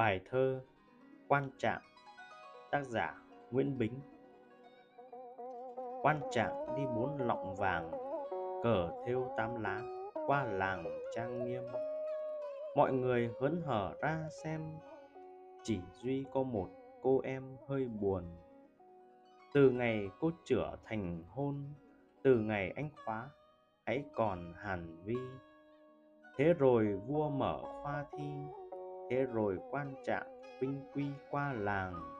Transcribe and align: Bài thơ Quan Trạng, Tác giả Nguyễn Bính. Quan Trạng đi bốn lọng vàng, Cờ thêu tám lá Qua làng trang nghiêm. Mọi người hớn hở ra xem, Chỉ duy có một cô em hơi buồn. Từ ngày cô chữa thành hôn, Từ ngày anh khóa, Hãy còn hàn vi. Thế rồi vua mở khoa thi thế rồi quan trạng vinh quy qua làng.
Bài 0.00 0.20
thơ 0.30 0.60
Quan 1.28 1.50
Trạng, 1.58 1.80
Tác 2.70 2.84
giả 2.86 3.14
Nguyễn 3.50 3.78
Bính. 3.78 3.92
Quan 6.02 6.20
Trạng 6.30 6.66
đi 6.76 6.82
bốn 6.96 7.16
lọng 7.18 7.54
vàng, 7.56 7.90
Cờ 8.62 8.90
thêu 9.06 9.34
tám 9.36 9.62
lá 9.62 9.82
Qua 10.26 10.44
làng 10.44 10.84
trang 11.14 11.44
nghiêm. 11.44 11.62
Mọi 12.76 12.92
người 12.92 13.30
hớn 13.40 13.62
hở 13.64 13.94
ra 14.02 14.28
xem, 14.42 14.60
Chỉ 15.62 15.80
duy 16.02 16.24
có 16.32 16.42
một 16.42 16.68
cô 17.02 17.20
em 17.24 17.56
hơi 17.68 17.88
buồn. 18.00 18.24
Từ 19.54 19.70
ngày 19.70 20.10
cô 20.20 20.30
chữa 20.44 20.76
thành 20.84 21.22
hôn, 21.28 21.64
Từ 22.22 22.38
ngày 22.38 22.72
anh 22.76 22.90
khóa, 23.04 23.30
Hãy 23.86 24.04
còn 24.14 24.54
hàn 24.56 24.96
vi. 25.04 25.16
Thế 26.36 26.54
rồi 26.58 27.00
vua 27.06 27.28
mở 27.28 27.60
khoa 27.82 28.04
thi 28.12 28.34
thế 29.10 29.26
rồi 29.32 29.58
quan 29.70 29.94
trạng 30.04 30.26
vinh 30.60 30.80
quy 30.94 31.04
qua 31.30 31.52
làng. 31.52 32.19